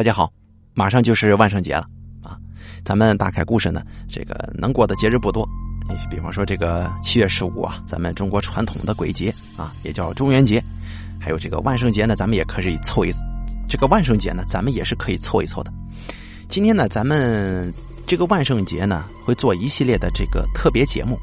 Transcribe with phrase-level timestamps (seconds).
[0.00, 0.32] 大家好，
[0.72, 1.86] 马上就是万圣节了
[2.22, 2.38] 啊！
[2.82, 5.46] 咱们打开故事呢，这个能过的节日不多。
[5.90, 9.28] 你比方说这个七月十五啊，咱们中国传统的鬼节
[9.58, 10.58] 啊，也叫中元节。
[11.20, 13.10] 还有这个万圣节呢，咱们也可以凑一
[13.68, 15.70] 这个万圣节呢，咱们也是可以凑一凑的。
[16.48, 17.70] 今天呢，咱们
[18.06, 21.18] 这个万圣节呢，会做一系列的这个特别节目。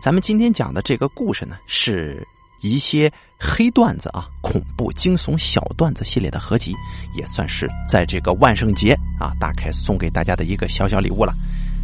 [0.00, 2.24] 咱们今天讲的这个故事呢，是。
[2.62, 6.74] 一些黑段子啊，恐怖惊悚小段子系列的合集，
[7.14, 11.34] 也算是在这个万圣节啊，打开送给大家的一个小小礼物了。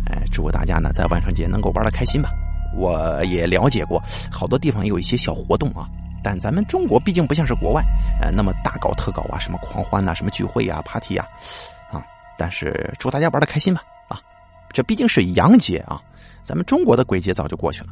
[0.06, 2.30] 哎，祝大家呢在万圣节能够玩的开心吧。
[2.76, 4.00] 我也了解过，
[4.30, 5.88] 好多地方有一些小活动啊，
[6.22, 7.82] 但咱们中国毕竟不像是国外，
[8.22, 11.26] 呃，那么大搞特搞啊，什么狂欢呐，什么聚会呀、party 呀，
[11.90, 12.00] 啊，
[12.38, 13.82] 但是祝大家玩的开心吧。
[14.08, 14.20] 啊，
[14.72, 16.00] 这毕竟是洋节啊，
[16.44, 17.88] 咱们中国的鬼节早就过去了。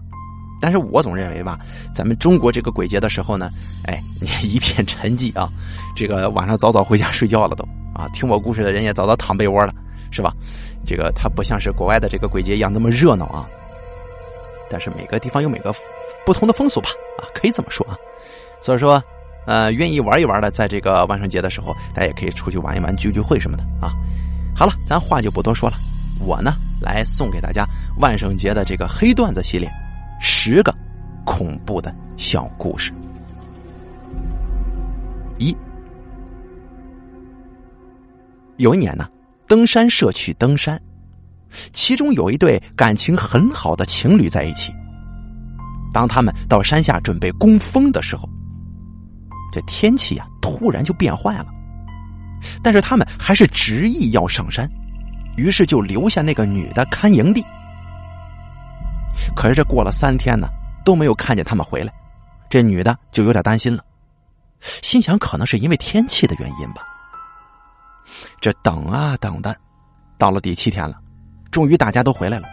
[0.60, 1.58] 但是我总认为吧，
[1.94, 3.50] 咱们中国这个鬼节的时候呢，
[3.84, 4.02] 哎，
[4.42, 5.48] 一片沉寂啊，
[5.94, 7.62] 这个晚上早早回家睡觉了都
[7.94, 9.74] 啊，听我故事的人也早早躺被窝了，
[10.10, 10.32] 是吧？
[10.86, 13.46] 这个它不像是国外的这个鬼节一样那么热闹啊。
[14.70, 15.72] 但是每个地方有每个
[16.24, 17.96] 不同的风俗吧，啊，可以这么说啊。
[18.60, 19.02] 所以说，
[19.46, 23.92] 呃，愿意玩一玩的，在这个万圣节的时候，大家也可以出去玩一玩，聚聚会什么的啊。
[24.56, 25.76] 好了，咱话就不多说了，
[26.18, 27.64] 我呢来送给大家
[27.98, 29.70] 万圣节的这个黑段子系列。
[30.20, 30.74] 十个
[31.24, 32.92] 恐怖的小故事。
[35.38, 35.54] 一，
[38.56, 39.08] 有一年呢，
[39.46, 40.80] 登山社去登山，
[41.72, 44.72] 其中有一对感情很好的情侣在一起。
[45.92, 48.28] 当他们到山下准备攻峰的时候，
[49.52, 51.46] 这天气呀突然就变坏了。
[52.62, 54.68] 但是他们还是执意要上山，
[55.36, 57.44] 于是就留下那个女的看营地。
[59.34, 60.48] 可是这过了三天呢，
[60.84, 61.92] 都没有看见他们回来，
[62.48, 63.82] 这女的就有点担心了，
[64.60, 66.82] 心想可能是因为天气的原因吧。
[68.40, 69.54] 这等啊等的，
[70.16, 70.96] 到了第七天了，
[71.50, 72.46] 终于大家都回来了，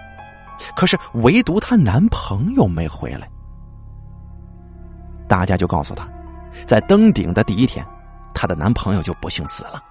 [0.75, 3.29] 可是唯独她男朋友没回来。
[5.27, 6.07] 大家就告诉她，
[6.65, 7.85] 在登顶的第一天，
[8.33, 9.81] 她的男朋友就不幸死了。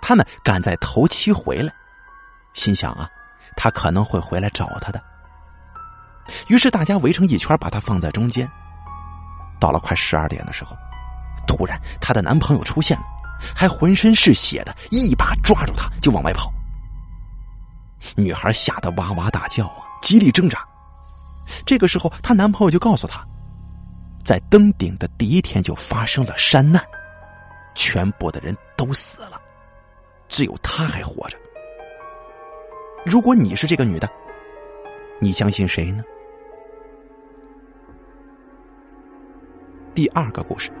[0.00, 1.72] 他们赶在头七回来，
[2.52, 3.08] 心想啊，
[3.56, 5.02] 他可能会回来找她的。
[6.48, 8.50] 于是大家围成一圈，把她放在中间。
[9.60, 10.76] 到了快十二点的时候，
[11.46, 13.04] 突然她的男朋友出现了，
[13.54, 16.52] 还浑身是血的，一把抓住她就往外跑。
[18.16, 20.62] 女孩吓得哇哇大叫啊，极力挣扎。
[21.64, 23.24] 这个时候，她男朋友就告诉她，
[24.22, 26.82] 在登顶的第一天就发生了山难，
[27.74, 29.40] 全部的人都死了，
[30.28, 31.38] 只有她还活着。
[33.06, 34.08] 如果你是这个女的，
[35.20, 36.02] 你相信谁呢？
[39.94, 40.72] 第二个故事，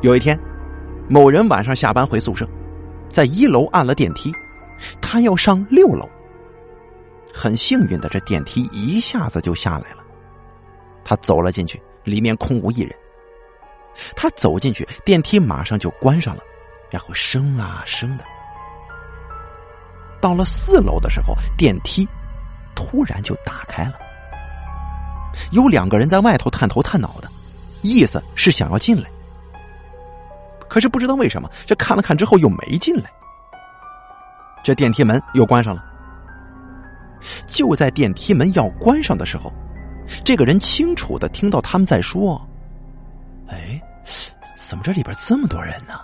[0.00, 0.38] 有一天，
[1.06, 2.48] 某人晚上下班回宿舍，
[3.10, 4.32] 在一楼按了电梯，
[5.02, 6.08] 他要上六楼。
[7.34, 9.98] 很幸运的，这电梯一下子就下来了。
[11.04, 12.96] 他走了进去，里面空无一人。
[14.16, 16.42] 他走进去，电梯马上就关上了，
[16.90, 18.24] 然后升啊升的。
[20.22, 22.08] 到了四楼的时候，电梯
[22.74, 23.98] 突然就打开了。
[25.50, 27.28] 有两个人在外头探头探脑的，
[27.82, 29.08] 意思是想要进来。
[30.68, 33.10] 可是不知道为什么，这看了看之后又没进来。
[34.62, 35.84] 这电梯门又关上了。
[37.46, 39.52] 就在电梯门要关上的时候，
[40.24, 42.40] 这个人清楚的听到他们在说
[43.48, 43.80] ：“哎，
[44.54, 46.00] 怎么这里边这么多人呢？”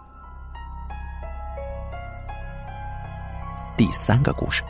[3.76, 4.62] 第三个故事，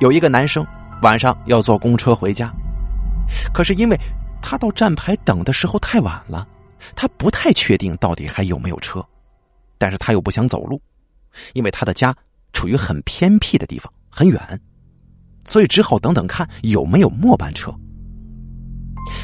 [0.00, 0.66] 有一个男生。
[1.02, 2.52] 晚上要坐公车回家，
[3.52, 3.98] 可是因为
[4.40, 6.46] 他到站牌等的时候太晚了，
[6.94, 9.04] 他不太确定到底还有没有车，
[9.78, 10.80] 但是他又不想走路，
[11.54, 12.14] 因为他的家
[12.52, 14.60] 处于很偏僻的地方，很远，
[15.44, 17.74] 所以只好等等看有没有末班车。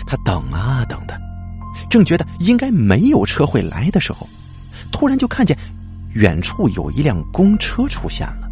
[0.05, 1.17] 他等啊等的，
[1.89, 4.27] 正觉得应该没有车会来的时候，
[4.91, 5.57] 突然就看见
[6.15, 8.51] 远处有一辆公车出现了，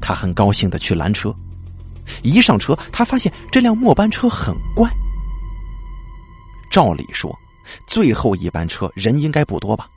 [0.00, 1.30] 他很高兴的去拦车。
[2.22, 4.90] 一上车，他发现这辆末班车很怪。
[6.70, 7.36] 照理说，
[7.86, 9.88] 最后一班车人应该不多吧？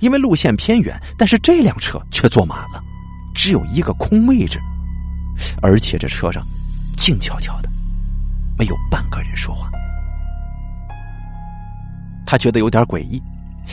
[0.00, 2.82] 因为路线偏远，但是这辆车却坐满了，
[3.34, 4.60] 只有一个空位置，
[5.62, 6.44] 而且这车上
[6.98, 7.70] 静悄悄的，
[8.58, 9.70] 没有半个人说话。
[12.26, 13.22] 他觉得有点诡异，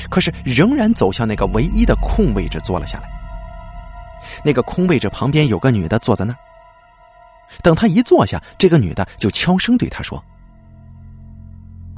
[0.10, 3.10] 可是仍然走向那个唯一的空位置坐了下来。
[4.44, 6.40] 那个空位置旁边有个女的坐在那儿。
[7.64, 10.24] 等他一坐下，这个女的就悄声对他说：“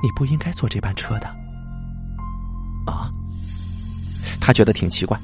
[0.02, 1.28] 你不应该坐这班车的，
[2.86, 3.12] 啊
[4.40, 5.20] 他觉得挺奇怪。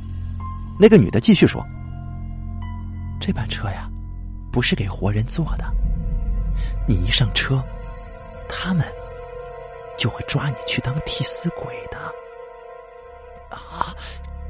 [0.80, 1.66] 那个女的继续说
[3.20, 3.90] ：“这班车呀，
[4.52, 5.66] 不是给活人坐的。
[6.88, 7.64] 你一上车，
[8.48, 8.86] 他们
[9.98, 11.98] 就会抓你去当替死鬼的。”
[13.50, 13.96] 啊，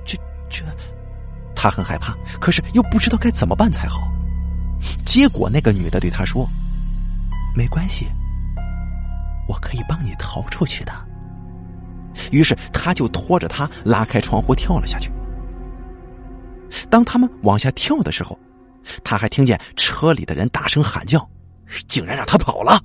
[0.05, 0.17] 这
[0.49, 0.63] 这，
[1.55, 4.01] 他很害怕，可是又不知道该怎么办才好。
[5.05, 6.47] 结果那个女的对他说
[7.55, 8.05] ：“没关系，
[9.47, 10.91] 我可以帮你逃出去的。”
[12.31, 15.11] 于是他就拖着他拉开窗户跳了下去。
[16.89, 18.37] 当他们往下跳的时候，
[19.03, 21.27] 他还听见车里的人大声喊叫，
[21.87, 22.81] 竟然让他跑了。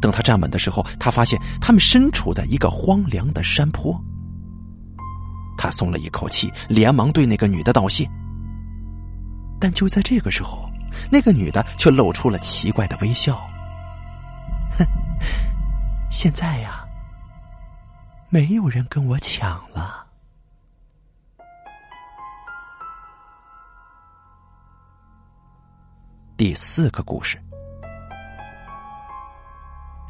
[0.00, 3.98] 等他站稳的时候，他发现他们身处在一个荒凉的山坡。
[5.58, 8.08] 他松了一口气，连忙对那个女的道谢。
[9.62, 10.68] 但就在这个时候，
[11.08, 13.36] 那个女的却露出了奇怪的微笑。
[14.76, 14.84] 哼，
[16.10, 16.84] 现在呀，
[18.28, 20.04] 没有人跟我抢了。
[26.36, 27.40] 第四个故事，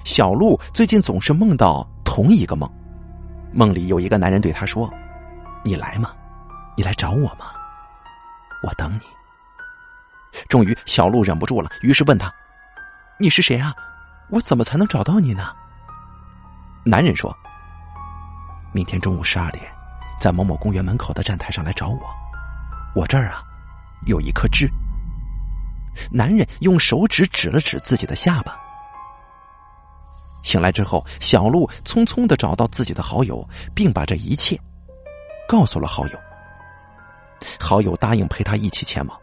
[0.02, 2.66] 小鹿最近总是梦到同一个梦，
[3.52, 4.90] 梦里有一个男人对他说
[5.62, 6.16] ：“你来吗？
[6.74, 7.52] 你来找我吗？
[8.62, 9.02] 我等你。”
[10.48, 12.32] 终于，小鹿忍不住了，于是问他
[13.18, 13.74] ：“你是谁啊？
[14.30, 15.54] 我怎么才能找到你呢？”
[16.84, 17.36] 男人说
[18.72, 19.64] ：“明天中午十二点，
[20.20, 22.00] 在某某公园门口的站台上来找我。
[22.94, 23.42] 我这儿啊，
[24.06, 24.68] 有一颗痣。”
[26.10, 28.58] 男人用手指指了指自己的下巴。
[30.42, 34.58] 醒来之后，小鹿匆匆的找到自己的好友，并把这一切
[35.46, 36.18] 告诉了好友。
[37.60, 39.21] 好友答应陪他一起前往。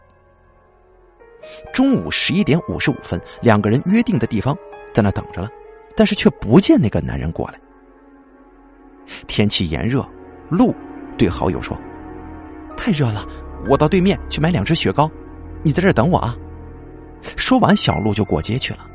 [1.72, 4.56] 中午十一点五十五分，两个人约定的地方
[4.92, 5.48] 在那等着了，
[5.96, 7.60] 但是却不见那个男人过来。
[9.26, 10.08] 天气炎热，
[10.48, 10.74] 鹿
[11.18, 11.76] 对好友说
[12.76, 13.26] ：“太热了，
[13.68, 15.10] 我到对面去买两只雪糕，
[15.62, 16.36] 你在这儿等我啊。”
[17.36, 18.86] 说完，小鹿就过街去了。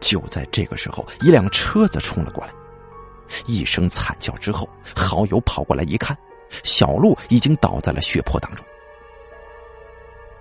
[0.00, 2.52] 就在这个时候，一辆车子冲了过来，
[3.46, 6.16] 一声惨叫之后，好友跑过来一看，
[6.62, 8.64] 小鹿已经倒在了血泊当中。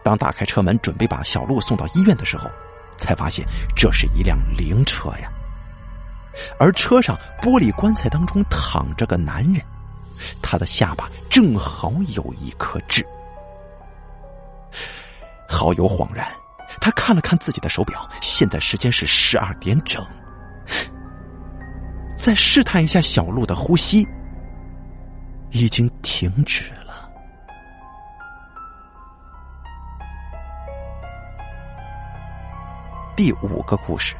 [0.03, 2.49] 当打开车门准备把小鹿送到医院的时候，
[2.97, 5.31] 才发现这是一辆灵车呀。
[6.59, 9.61] 而车上玻璃棺材当中躺着个男人，
[10.41, 13.05] 他的下巴正好有一颗痣。
[15.47, 16.27] 好友恍然。
[16.79, 20.05] 他看了看自己的手表，现在时间是十二点整。
[22.15, 24.07] 再试探一下小鹿的呼吸，
[25.49, 26.88] 已经停止了。
[33.19, 34.15] 第五个故事，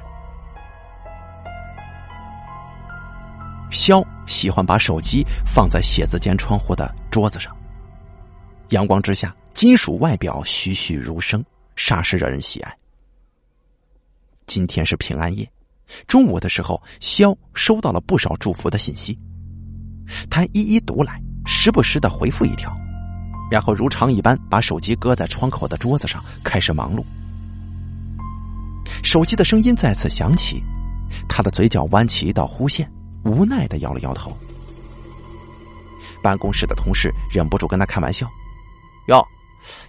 [3.72, 7.56] 肖喜欢把手机放在写字间窗户的桌子上，
[8.72, 11.42] 阳光之下，金属外表栩栩如生。
[11.78, 12.78] 煞是惹人喜爱。
[14.46, 15.50] 今天是平安夜，
[16.06, 19.18] 中午的时候，肖收到了不少祝福的信息，
[20.30, 22.70] 他一一读来，时不时的回复一条，
[23.50, 27.02] 然后如常一般把手机搁在窗口的桌子上，开始忙碌。
[29.04, 30.64] 手机的声音再次响起，
[31.28, 32.92] 他的嘴角弯起一道弧线，
[33.24, 34.36] 无奈的摇了摇头。
[36.22, 38.30] 办公室的同事忍不住跟他开玩笑
[39.08, 39.26] ：“哟。”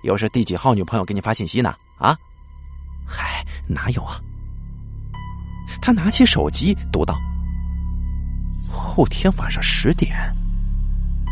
[0.03, 1.73] 又是第几号女朋友给你发信息呢？
[1.97, 2.17] 啊，
[3.07, 4.21] 嗨，哪有啊？
[5.81, 7.17] 他拿起手机读道
[8.69, 10.13] ：“后天晚上十点。”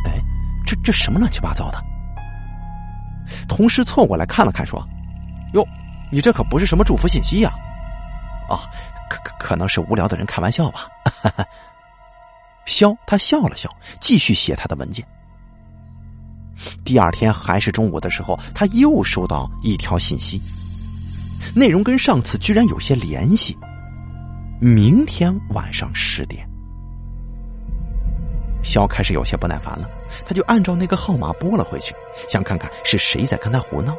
[0.06, 0.22] 哎，
[0.64, 1.84] 这这什么乱七八糟的？
[3.48, 4.86] 同事凑过来看了看，说
[5.52, 5.66] ：“哟，
[6.10, 7.52] 你这可不是什么祝福信息呀？
[8.48, 8.64] 啊，
[9.10, 10.88] 可可可能是无聊的人开玩笑吧？”
[12.66, 15.06] 肖他笑了笑，继续写他的文件。
[16.84, 20.40] 第二天还是中午的时候，他又收到一条信息，
[21.54, 23.56] 内容跟上次居然有些联系。
[24.60, 26.46] 明天晚上十点，
[28.62, 29.88] 肖开始有些不耐烦了，
[30.26, 31.94] 他就按照那个号码拨了回去，
[32.28, 33.96] 想看看是谁在跟他胡闹。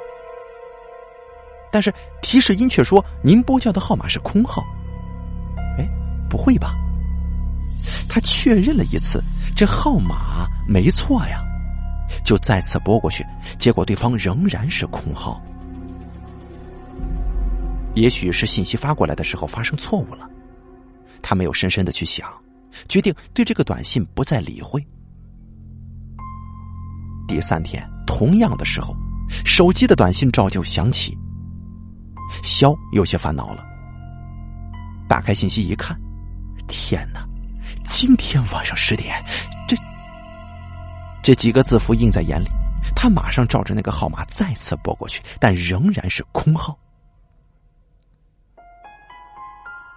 [1.72, 4.64] 但是提示音却说：“您拨叫的号码是空号。”
[5.78, 5.88] 哎，
[6.30, 6.76] 不会吧？
[8.08, 9.24] 他确认了一次，
[9.56, 11.44] 这号码没错呀。
[12.24, 13.24] 就再次拨过去，
[13.60, 15.42] 结果对方仍然是空号。
[17.96, 20.28] 也许是信息发过来的时候发生错误了，
[21.22, 22.28] 他没有深深的去想，
[22.88, 24.84] 决定对这个短信不再理会。
[27.28, 28.96] 第三天同样的时候，
[29.46, 31.16] 手机的短信照旧响起。
[32.44, 33.64] 肖有些烦恼了，
[35.08, 36.00] 打开信息一看，
[36.68, 37.26] 天哪！
[37.84, 39.24] 今天晚上十点，
[39.68, 39.76] 这
[41.22, 42.48] 这几个字符映在眼里，
[42.96, 46.78] 他马上照着那个号码再次拨过去，但仍然是空号。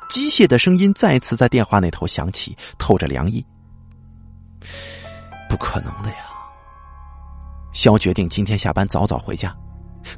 [0.09, 3.45] 机械的声音再次在电话那头响起，透着凉意。
[5.49, 6.17] 不可能的呀！
[7.73, 9.55] 肖决定今天下班早早回家，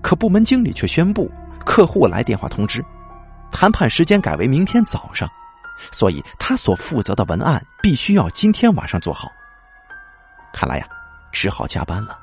[0.03, 1.31] 可部门经理却宣布
[1.65, 2.85] 客户来电话通知，
[3.51, 5.29] 谈判时间改为明天早上，
[5.91, 9.31] 所以他所负责的文案必须要今天晚上做好。
[10.53, 10.87] 看来呀，
[11.33, 12.19] 只好加班了。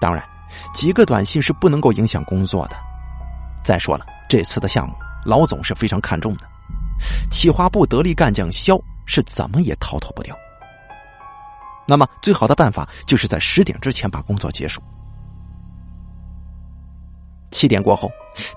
[0.00, 0.24] 当然，
[0.72, 2.76] 几个短信是不能够影响工作的。
[3.64, 4.94] 再说了，这次的项目
[5.24, 6.46] 老总是非常看重的，
[7.30, 10.34] 企划部得力干将肖是怎么也逃脱不掉。
[11.86, 14.80] 那么，最好的办法就是在十点之前把工作结束。
[17.58, 18.08] 七点过后，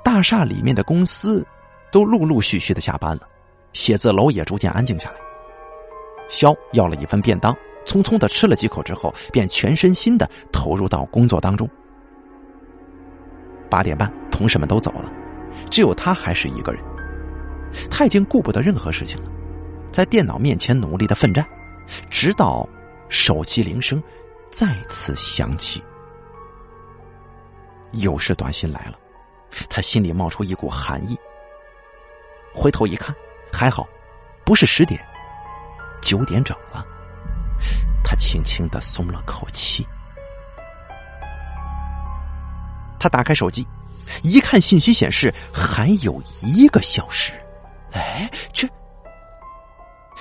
[0.03, 1.43] 大厦里面的公司
[1.91, 3.27] 都陆陆续续的下班了，
[3.73, 5.15] 写字楼也逐渐安静下来。
[6.29, 7.51] 肖要了一份便当，
[7.83, 11.67] 匆匆的吃了几口之后，便全身心的投入到工作当中。
[13.71, 15.11] 八点半，同事们都走了，
[15.71, 16.79] 只有他还是一个人。
[17.89, 19.31] 他已经顾不得任何事情了，
[19.91, 21.43] 在电脑面前努力的奋战，
[22.11, 22.69] 直到
[23.09, 23.99] 手机铃声
[24.51, 25.81] 再次响起。
[27.93, 28.97] 又是短信来了，
[29.69, 31.17] 他心里冒出一股寒意。
[32.53, 33.15] 回头一看，
[33.51, 33.87] 还好，
[34.45, 34.99] 不是十点。
[36.01, 36.83] 九点整了，
[38.03, 39.85] 他轻轻的松了口气。
[42.99, 43.67] 他打开手机，
[44.23, 47.33] 一看信息显示还有一个小时。
[47.91, 48.67] 哎，这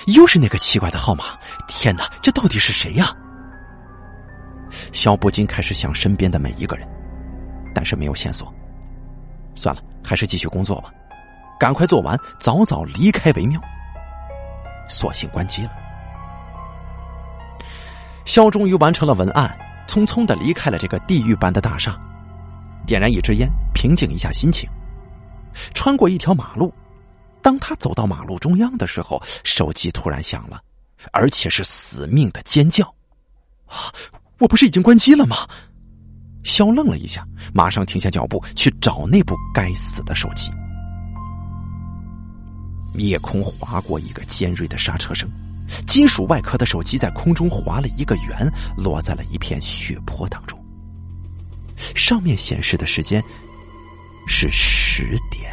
[0.07, 1.39] 又是那个奇怪的号码！
[1.67, 3.15] 天哪，这到底是谁呀？
[4.93, 6.87] 肖不禁开始想身边的每一个人，
[7.75, 8.53] 但是没有线索。
[9.55, 10.93] 算了，还是继续工作吧，
[11.59, 13.61] 赶快做完，早早离开为妙。
[14.89, 15.71] 索性关机了。
[18.25, 19.57] 肖终于完成了文案，
[19.89, 21.99] 匆匆的离开了这个地狱般的大厦，
[22.87, 24.69] 点燃一支烟，平静一下心情。
[25.75, 26.73] 穿过一条马路，
[27.43, 30.61] 当他走到马路中央的时候，手机突然响了，
[31.13, 32.87] 而且是死命的尖叫。
[33.67, 33.93] 啊！
[34.39, 35.47] 我不是已经关机了吗？
[36.43, 40.51] 肖愣了一下，马上停下脚步去找那部该死的手机。
[42.95, 45.31] 夜空划过一个尖锐的刹车声，
[45.87, 50.59] 金属外壳的手机在空中划了一个圆，落在了一片血泊当中。
[51.95, 53.23] 上面显示的时间
[54.27, 55.51] 是十点。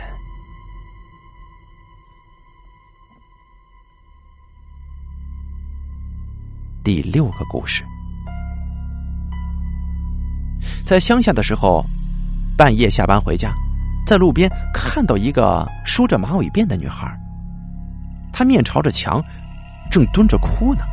[6.83, 7.83] 第六个故事，
[10.87, 11.85] 在乡下的时候，
[12.57, 13.53] 半夜下班回家，
[14.05, 17.13] 在路边看到一个梳着马尾辫的女孩。
[18.31, 19.21] 她面朝着墙，
[19.91, 20.85] 正蹲着哭呢。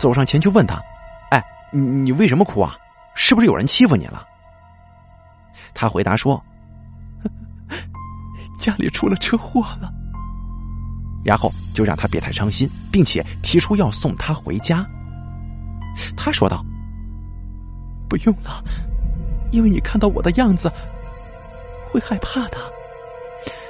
[0.00, 0.82] 走上前去问他
[1.30, 2.74] ：“哎，你你为什么哭啊？
[3.14, 4.26] 是不是有人欺负你了？”
[5.72, 6.44] 他回答说
[8.58, 9.92] ：“家里出了车祸了。”
[11.24, 14.84] 然后就让他别太伤心，并且提出要送他回家。
[16.16, 16.64] 他说道
[18.08, 18.62] ：“不用了，
[19.50, 20.70] 因为你看到我的样子
[21.90, 22.58] 会害怕的。”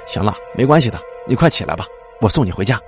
[0.07, 1.85] 行了，没关系的，你快起来吧。
[2.21, 2.79] 我送你回家。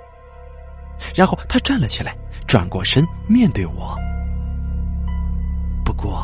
[1.16, 2.16] 然后他站了起来，
[2.48, 3.96] 转过身面对我。
[5.84, 6.22] 不过，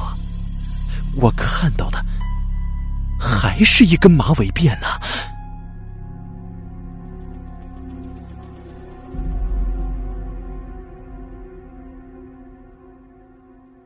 [1.20, 2.04] 我看到的
[3.20, 4.88] 还是一根马尾辫呢。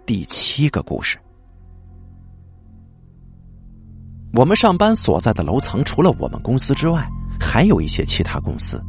[0.06, 1.18] 第七个故事，
[4.34, 7.08] 我们上班所在的楼层，除了我们公司之外，
[7.40, 8.82] 还有一些其他公司。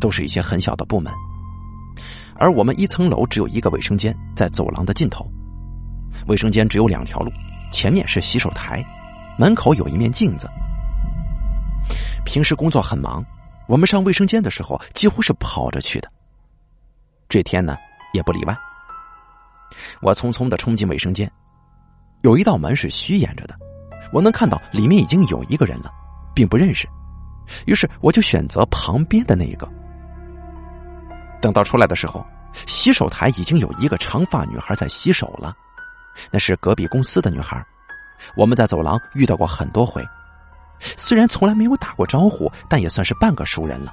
[0.00, 1.12] 都是一些很小的部门，
[2.36, 5.28] 而我们一层楼只有一个卫生间，在走廊的尽头。
[6.28, 7.32] 卫生间只有两条路，
[7.72, 8.80] 前面是洗手台，
[9.36, 10.48] 门口有一面镜子。
[12.24, 13.24] 平时工作很忙，
[13.66, 16.08] 我们上卫生间的时候几乎是跑着去的。
[17.28, 17.76] 这天呢，
[18.12, 18.56] 也不例外。
[20.00, 21.28] 我匆匆的冲进卫生间，
[22.22, 23.58] 有一道门是虚掩着的，
[24.12, 25.92] 我能看到里面已经有一个人了，
[26.34, 26.88] 并不认识，
[27.66, 29.68] 于是我就选择旁边的那一个。
[31.40, 32.26] 等到出来的时候，
[32.66, 35.54] 洗手台已经有一个长发女孩在洗手了，
[36.30, 37.64] 那是隔壁公司的女孩，
[38.36, 40.04] 我们在走廊遇到过很多回，
[40.80, 43.92] 虽然从来没有打过招呼，但也算是半个熟人了。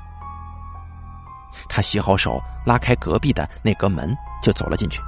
[1.70, 5.00] 她洗好手，拉开隔壁的那格门，就走了进去。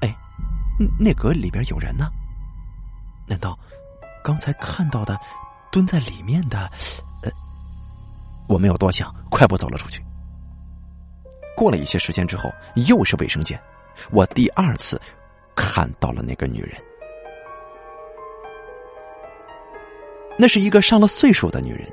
[0.00, 0.14] 哎，
[0.98, 2.08] 那格里边有人呢？
[3.26, 3.58] 难道
[4.26, 5.16] 刚才看到的
[5.70, 6.68] 蹲在里面的？
[7.22, 7.30] 呃，
[8.48, 10.04] 我没有多想，快步走了出去。
[11.56, 12.52] 过了一些时间之后，
[12.88, 13.56] 又是卫生间，
[14.10, 15.00] 我第二次
[15.54, 16.72] 看到了那个女人。
[20.36, 21.88] 那是一个上了岁数的女人，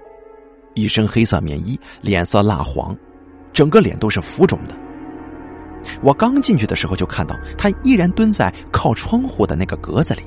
[0.74, 2.98] 一身黑色棉衣，脸色蜡黄，
[3.54, 4.74] 整个脸都是浮肿的。
[6.02, 10.24] 我刚进去的时候就看到她依然蹲在靠窗户的那个格子里。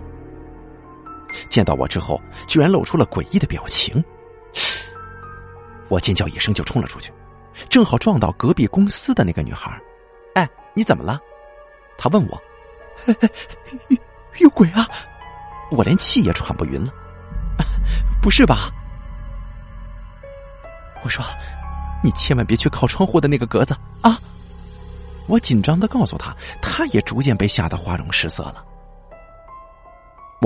[1.49, 4.03] 见到我之后，居然露出了诡异的表情。
[5.89, 7.13] 我尖叫一声就冲了出去，
[7.69, 9.81] 正好撞到隔壁公司的那个女孩。
[10.35, 11.21] 哎，你怎么了？
[11.97, 12.43] 她问我。
[13.89, 13.99] 有
[14.39, 14.89] 有鬼啊！
[15.71, 16.93] 我连气也喘不匀了。
[18.21, 18.71] 不是吧？
[21.05, 21.25] 我说，
[22.03, 24.19] 你千万别去靠窗户的那个格子啊！
[25.29, 28.65] 我紧张的告诉他，他也逐渐被吓得花容失色了。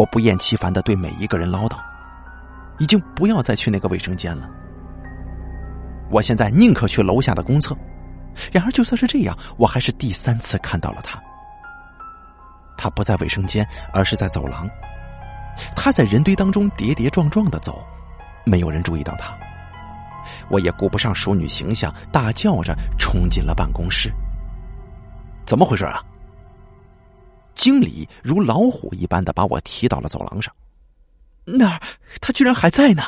[0.01, 1.77] 我不厌其烦的对每一个人唠叨，
[2.79, 4.49] 已经不要再去那个卫生间了。
[6.11, 7.77] 我现在宁可去楼下的公厕。
[8.51, 11.21] 然而，就算是这样，我还是第三次看到了他。
[12.79, 14.67] 他不在卫生间，而是在走廊。
[15.77, 17.85] 他在人堆当中跌跌撞撞的走，
[18.47, 19.37] 没有人注意到他。
[20.49, 24.11] 我也顾不上淑女形象，大叫着冲进了办公室。
[25.45, 26.03] 怎么回事啊？
[27.61, 30.51] 经理如老虎一般的把我踢到了走廊上。
[31.45, 31.79] 那儿，
[32.19, 33.03] 他居然还在呢！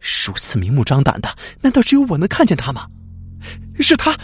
[0.00, 2.88] 如此明目张胆的，难道只有我能看见他吗？
[3.78, 4.16] 是他！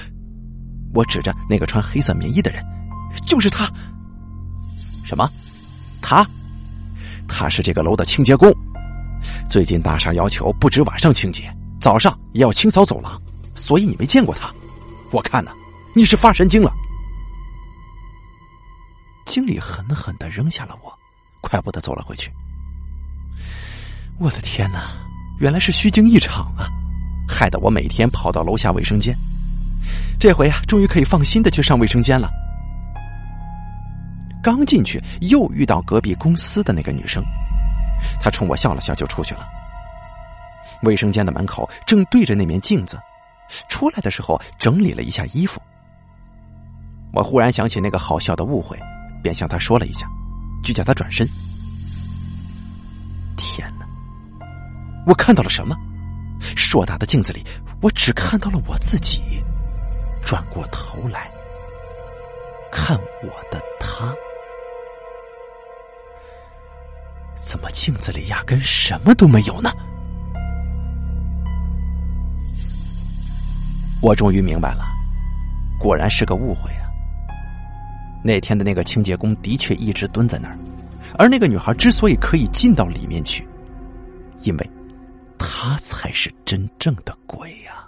[0.92, 2.64] 我指着那个穿黑色棉衣的人，
[3.25, 3.70] 就是他。
[5.04, 5.30] 什么？
[6.02, 6.26] 他？
[7.28, 8.52] 他是这个楼的清洁工。
[9.49, 11.49] 最近大厦要求不止晚上清洁，
[11.80, 13.23] 早上也要清扫走廊，
[13.54, 14.52] 所以你没见过他。
[15.12, 15.52] 我看呢，
[15.94, 16.75] 你是发神经了。
[19.24, 20.92] 经理狠狠的扔下了我，
[21.40, 22.30] 快步的走了回去。
[24.18, 24.90] 我的天哪，
[25.40, 26.68] 原来是虚惊一场啊！
[27.28, 29.16] 害得我每天跑到楼下卫生间。
[30.20, 32.30] 这回啊，终于可以放心的去上卫生间了。
[34.42, 37.24] 刚进去，又遇到隔壁公司的那个女生，
[38.20, 39.48] 她冲我笑了笑就出去了。
[40.82, 43.00] 卫生间的门口正对着那面镜子，
[43.68, 45.60] 出来的时候整理了一下衣服。
[47.12, 48.78] 我忽然想起那个好笑的误会，
[49.24, 50.06] 便向他说了一下，
[50.62, 51.26] 就叫他转身。
[53.38, 53.87] 天哪！
[55.06, 55.74] 我看到了什么？
[56.54, 57.42] 硕大的镜子里，
[57.80, 59.22] 我只看到了我自己。
[60.26, 61.30] 转过头来，
[62.70, 64.14] 看我的他。
[67.40, 69.72] 怎么镜子里压根什么都没有呢？
[74.02, 74.84] 我终于明白了，
[75.78, 76.70] 果然是个误会！
[78.26, 80.58] 那天的那个清洁工的确一直蹲在那儿，
[81.18, 83.46] 而那个女孩之所以可以进到里面去，
[84.40, 84.70] 因为
[85.38, 87.84] 她才是真正的鬼呀！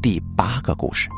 [0.00, 1.10] 第八个故事。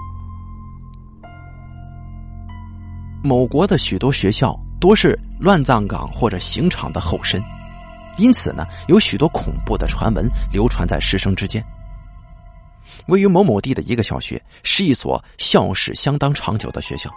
[3.22, 7.40] 某国的许多学校多是乱葬岗或者刑场的后身，
[8.18, 11.64] 因此呢，有许多恐怖的传闻流传在师生之间。
[13.06, 17.10] 位于某某地的一个小学是一所校史相当长久的学校，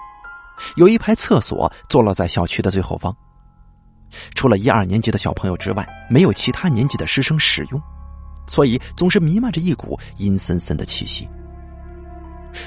[0.77, 3.15] 有一排厕所坐落在校区的最后方。
[4.34, 7.81] 除了一二年级的小朋友之外，没有其他年级的师生使用，
[8.47, 11.27] 所以总是弥漫着一股阴森森的气息。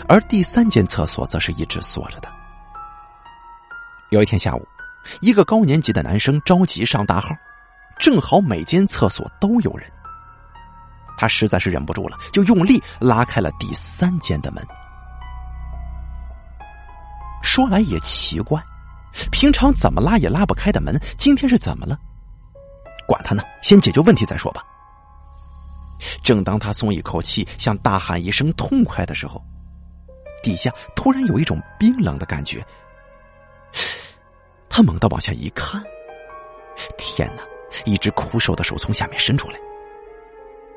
[0.06, 2.28] 而第三间厕所则是一直锁着的。
[4.10, 4.66] 有一天下午，
[5.22, 7.30] 一个高年级的男生着急上大号，
[7.98, 9.90] 正好每间厕所都有人。
[11.16, 14.64] 他实在是忍不住了，就用力拉开了第三间的门。
[17.42, 18.62] 说来也奇怪，
[19.32, 21.98] 平常怎么拉也拉不开的门，今天是怎么了？
[23.06, 24.62] 管他呢，先解决问题再说吧。
[26.22, 29.42] 正当他松一口气，想大喊一声痛快的时候，
[30.42, 32.64] 底下突然有一种冰冷的感觉。
[34.68, 35.82] 他猛地往下一看，
[36.96, 37.42] 天哪！
[37.84, 39.58] 一只枯瘦的手从下面伸出来。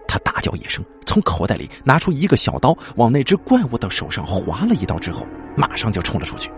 [0.07, 5.25] 他大叫一声，从口袋里拿出一个小刀，往那只怪物的手上划了一刀，之后
[5.55, 6.51] 马上就冲了出去。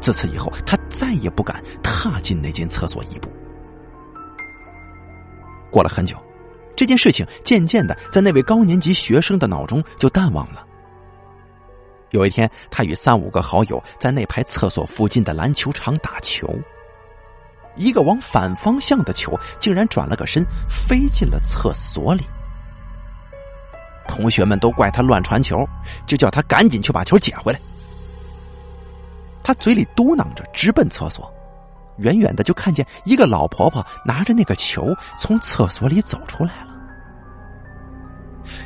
[0.00, 3.28] 自此以后，他再也不敢踏进那间厕所一步。
[5.70, 6.16] 过了很久，
[6.76, 10.64] 这件事情渐渐的在那位高年级学生的脑中就淡忘了。
[12.10, 16.48] 有一天，他与三五个好友在那排厕所附近的篮球场打球，
[17.76, 22.24] 一个往反方向的球竟然转了个身，飞进了厕所里。
[24.06, 25.66] 同学们都怪他乱传球，
[26.06, 27.58] 就叫他赶紧去把球捡回来。
[29.42, 31.32] 他嘴里嘟囔着，直奔厕所，
[31.98, 36.74] 远远的就看见一个老婆婆拿着那个球从厕所里走出来了。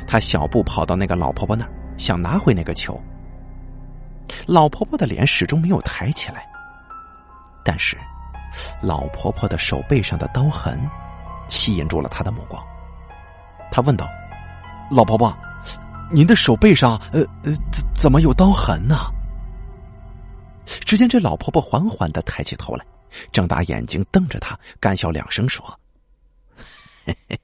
[0.05, 3.01] 他小步跑到那个老婆婆那儿，想拿回那个球。
[4.45, 6.45] 老婆婆的脸始终没有抬起来，
[7.63, 7.97] 但是
[8.81, 10.79] 老婆婆的手背上的刀痕
[11.47, 12.63] 吸引住了他的目光。
[13.71, 14.09] 他问道
[14.89, 15.35] ：“老婆婆，
[16.11, 18.97] 您的手背上，呃呃，怎怎么有刀痕呢？”
[20.85, 22.85] 只见这老婆婆缓缓的抬起头来，
[23.31, 25.63] 睁大眼睛瞪着他，干笑两声说
[27.05, 27.39] ：“嘿嘿，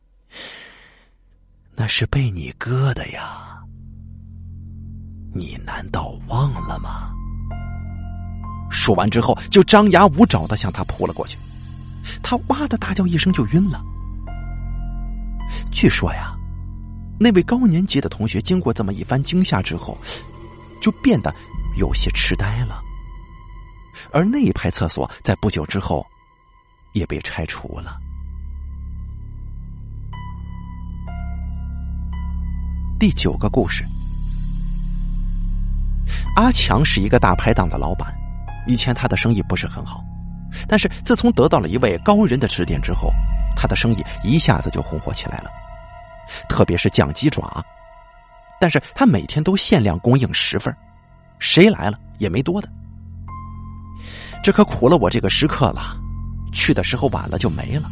[1.76, 3.62] 那是被你割的呀。”
[5.34, 7.12] 你难道忘了吗？
[8.76, 11.38] 说完之后，就张牙舞爪的向他扑了过去。
[12.22, 13.82] 他哇的大叫一声就晕了。
[15.72, 16.36] 据说呀，
[17.20, 19.98] 那位高年级的同学经过这么一番惊吓之后，
[20.82, 21.34] 就变得
[21.78, 22.82] 有些痴呆了。
[24.12, 26.06] 而那一排厕所在不久之后
[26.94, 27.98] 也被拆除了。
[33.00, 33.84] 第九个故事。
[36.36, 38.14] 阿强是一个大排档的老板，
[38.68, 40.04] 以前他的生意不是很好，
[40.68, 43.12] 但是自从得到了一位高人的指点之后，
[43.56, 45.50] 他的生意一下子就红火起来了。
[46.50, 47.64] 特别是酱鸡爪，
[48.60, 50.76] 但是他每天都限量供应十份，
[51.40, 52.68] 谁来了也没多的。
[54.44, 55.98] 这可苦了我这个食客了，
[56.52, 57.90] 去的时候晚了就没了。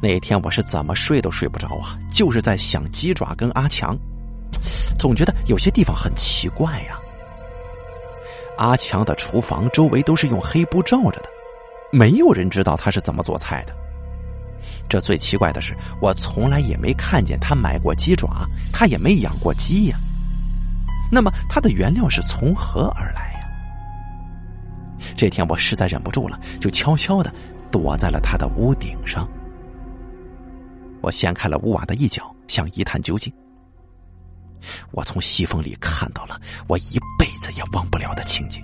[0.00, 3.96] 那一天我是怎么睡都睡不着啊，就是在想鸡爪跟阿强。
[4.98, 6.96] 总觉得有些地方很奇怪呀。
[8.58, 11.28] 阿强的厨房周围都是用黑布罩着的，
[11.90, 13.74] 没有人知道他是怎么做菜的。
[14.88, 19.96] 这最奇怪的是，我从来也没看见他买过鸡爪，他也没养过鸡呀。
[21.10, 23.48] 那么他的原料是从何而来呀？
[25.16, 27.32] 这天我实在忍不住了，就悄悄的
[27.70, 29.26] 躲在了他的屋顶上。
[31.00, 33.32] 我掀开了屋瓦的一角，想一探究竟。
[34.90, 38.62] 我从细缝里看到了我一辈子也忘不了的情景。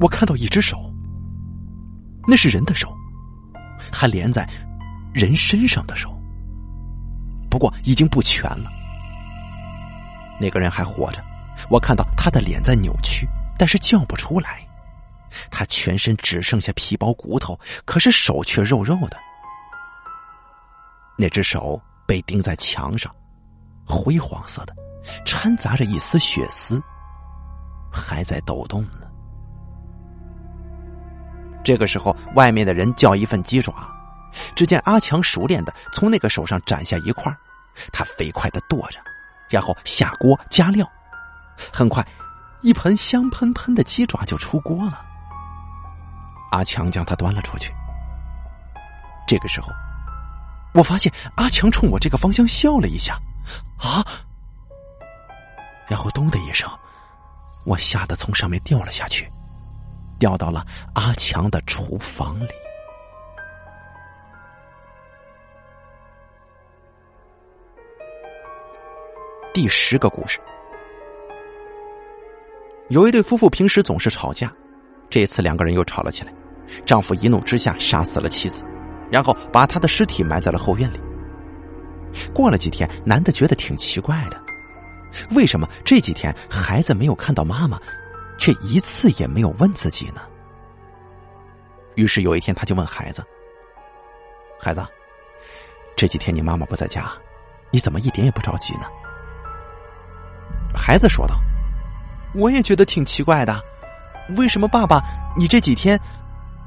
[0.00, 0.92] 我看到一只手，
[2.26, 2.92] 那是人的手，
[3.92, 4.48] 还连在
[5.14, 6.12] 人身上的手，
[7.50, 8.70] 不过已经不全了。
[10.40, 11.22] 那个人还活着，
[11.70, 14.58] 我看到他的脸在扭曲，但是叫不出来。
[15.50, 19.16] 他全身只剩下皮包骨头，可是手却肉肉的。
[21.16, 23.14] 那只手被钉在墙上。
[23.92, 24.74] 灰黄色的，
[25.26, 26.82] 掺杂着一丝血丝，
[27.92, 29.06] 还在抖动呢。
[31.62, 33.72] 这个时候，外面的人叫一份鸡爪，
[34.56, 37.32] 只见阿强熟练的从那个手上斩下一块，
[37.92, 38.98] 他飞快的剁着，
[39.48, 40.84] 然后下锅加料，
[41.72, 42.04] 很快，
[42.62, 45.04] 一盆香喷喷的鸡爪就出锅了。
[46.50, 47.72] 阿强将它端了出去。
[49.26, 49.68] 这个时候，
[50.74, 53.18] 我发现阿强冲我这个方向笑了一下。
[53.78, 54.04] 啊！
[55.88, 56.70] 然后咚的一声，
[57.66, 59.28] 我吓得从上面掉了下去，
[60.18, 62.52] 掉到了阿强的厨房里。
[69.52, 70.40] 第十个故事，
[72.88, 74.50] 有一对夫妇平时总是吵架，
[75.10, 76.32] 这次两个人又吵了起来。
[76.86, 78.64] 丈夫一怒之下杀死了妻子，
[79.10, 80.98] 然后把他的尸体埋在了后院里。
[82.34, 84.40] 过了几天，男的觉得挺奇怪的，
[85.30, 87.80] 为什么这几天孩子没有看到妈妈，
[88.38, 90.20] 却一次也没有问自己呢？
[91.94, 93.22] 于是有一天，他就问孩子
[94.58, 94.82] ：“孩子，
[95.94, 97.12] 这几天你妈妈不在家，
[97.70, 98.86] 你怎么一点也不着急呢？”
[100.74, 101.34] 孩子说道
[102.34, 103.62] ：“我也觉得挺奇怪的，
[104.36, 105.02] 为什么爸爸
[105.36, 106.00] 你这几天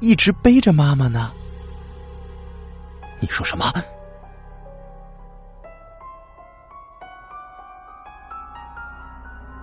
[0.00, 1.32] 一直背着妈妈呢？”
[3.18, 3.72] 你说什么？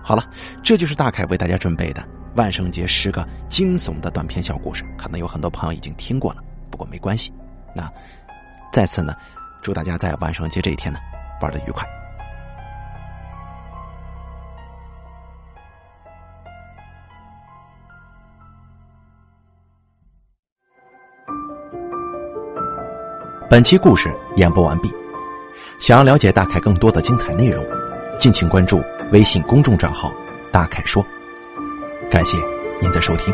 [0.04, 0.22] 好了，
[0.62, 4.84] 这就是大凯为大家准备的万圣节十个惊悚的短篇小故事。
[4.98, 7.32] 可能有很多朋友已经听过了，不过没关系。
[7.74, 7.90] 那
[8.70, 9.14] 再次呢，
[9.62, 10.98] 祝大家在万圣节这一天呢
[11.40, 11.88] 玩的愉快。
[23.48, 24.92] 本期故事演播完毕。
[25.80, 27.64] 想要了解大凯更多的精彩内容，
[28.18, 28.82] 敬请关注。
[29.14, 30.12] 微信公众账号
[30.50, 31.00] “大凯说”，
[32.10, 32.36] 感谢
[32.80, 33.32] 您的收听。